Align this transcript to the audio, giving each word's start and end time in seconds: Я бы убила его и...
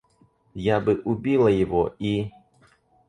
Я 0.55 0.79
бы 0.79 0.95
убила 1.05 1.47
его 1.47 1.93
и... 1.99 2.31